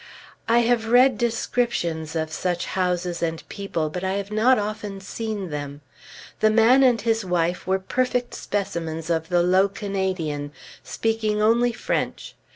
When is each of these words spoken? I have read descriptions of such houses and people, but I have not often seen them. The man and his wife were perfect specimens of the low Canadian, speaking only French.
I 0.49 0.61
have 0.61 0.87
read 0.89 1.19
descriptions 1.19 2.15
of 2.15 2.33
such 2.33 2.65
houses 2.65 3.21
and 3.21 3.47
people, 3.49 3.91
but 3.91 4.03
I 4.03 4.13
have 4.13 4.31
not 4.31 4.57
often 4.57 4.99
seen 4.99 5.51
them. 5.51 5.81
The 6.39 6.49
man 6.49 6.81
and 6.81 6.99
his 6.99 7.23
wife 7.23 7.67
were 7.67 7.77
perfect 7.77 8.33
specimens 8.33 9.11
of 9.11 9.29
the 9.29 9.43
low 9.43 9.69
Canadian, 9.69 10.53
speaking 10.83 11.39
only 11.39 11.71
French. 11.71 12.33